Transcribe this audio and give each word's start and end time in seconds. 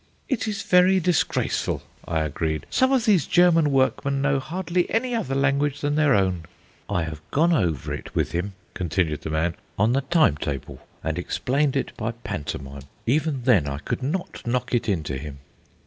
"It 0.27 0.47
is 0.47 0.63
very 0.63 0.99
disgraceful," 0.99 1.83
I 2.07 2.21
agreed. 2.21 2.65
"Some 2.71 2.91
of 2.91 3.05
these 3.05 3.27
German 3.27 3.69
workmen 3.71 4.19
know 4.19 4.39
hardly 4.39 4.89
any 4.89 5.13
other 5.13 5.35
language 5.35 5.81
than 5.81 5.93
their 5.93 6.15
own." 6.15 6.45
"I 6.89 7.03
have 7.03 7.21
gone 7.29 7.53
over 7.53 7.93
it 7.93 8.15
with 8.15 8.31
him," 8.31 8.53
continued 8.73 9.21
the 9.21 9.29
man, 9.29 9.53
"on 9.77 9.93
the 9.93 10.01
time 10.01 10.37
table, 10.37 10.79
and 11.03 11.19
explained 11.19 11.75
it 11.75 11.95
by 11.97 12.13
pantomime. 12.13 12.81
Even 13.05 13.43
then 13.43 13.67
I 13.67 13.77
could 13.77 14.01
not 14.01 14.41
knock 14.43 14.73
it 14.73 14.89
into 14.89 15.19
him." 15.19 15.37